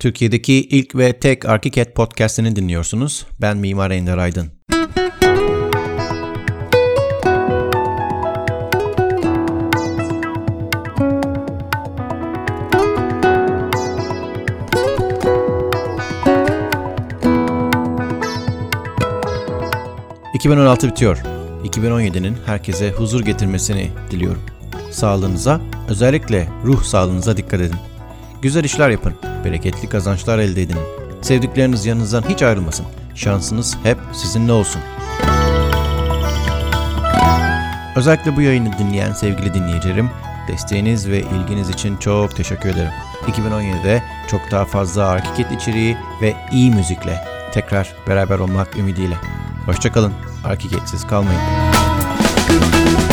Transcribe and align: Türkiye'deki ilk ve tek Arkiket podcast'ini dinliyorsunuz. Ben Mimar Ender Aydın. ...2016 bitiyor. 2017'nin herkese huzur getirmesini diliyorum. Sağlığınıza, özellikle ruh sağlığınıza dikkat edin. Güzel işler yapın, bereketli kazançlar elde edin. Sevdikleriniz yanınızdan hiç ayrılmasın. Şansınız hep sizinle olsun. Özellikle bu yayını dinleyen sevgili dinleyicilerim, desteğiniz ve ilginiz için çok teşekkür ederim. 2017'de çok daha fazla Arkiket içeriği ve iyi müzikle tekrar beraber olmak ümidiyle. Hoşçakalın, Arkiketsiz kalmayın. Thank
Türkiye'deki 0.00 0.54
ilk 0.54 0.96
ve 0.96 1.12
tek 1.12 1.46
Arkiket 1.46 1.94
podcast'ini 1.94 2.56
dinliyorsunuz. 2.56 3.26
Ben 3.40 3.56
Mimar 3.56 3.90
Ender 3.90 4.18
Aydın. 4.18 4.50
...2016 20.34 20.90
bitiyor. 20.90 21.16
2017'nin 21.64 22.36
herkese 22.46 22.90
huzur 22.90 23.20
getirmesini 23.20 23.90
diliyorum. 24.10 24.42
Sağlığınıza, 24.90 25.60
özellikle 25.88 26.48
ruh 26.64 26.82
sağlığınıza 26.82 27.36
dikkat 27.36 27.60
edin. 27.60 27.76
Güzel 28.42 28.64
işler 28.64 28.90
yapın, 28.90 29.14
bereketli 29.44 29.88
kazançlar 29.88 30.38
elde 30.38 30.62
edin. 30.62 30.76
Sevdikleriniz 31.22 31.86
yanınızdan 31.86 32.24
hiç 32.28 32.42
ayrılmasın. 32.42 32.86
Şansınız 33.14 33.76
hep 33.82 33.98
sizinle 34.12 34.52
olsun. 34.52 34.80
Özellikle 37.96 38.36
bu 38.36 38.40
yayını 38.40 38.78
dinleyen 38.78 39.12
sevgili 39.12 39.54
dinleyicilerim, 39.54 40.10
desteğiniz 40.48 41.08
ve 41.08 41.18
ilginiz 41.20 41.68
için 41.68 41.96
çok 41.96 42.36
teşekkür 42.36 42.68
ederim. 42.68 42.92
2017'de 43.26 44.02
çok 44.30 44.50
daha 44.50 44.64
fazla 44.64 45.06
Arkiket 45.06 45.52
içeriği 45.52 45.96
ve 46.22 46.34
iyi 46.52 46.70
müzikle 46.70 47.24
tekrar 47.52 47.94
beraber 48.08 48.38
olmak 48.38 48.76
ümidiyle. 48.76 49.14
Hoşçakalın, 49.66 50.12
Arkiketsiz 50.44 51.06
kalmayın. 51.06 51.40
Thank 52.50 53.09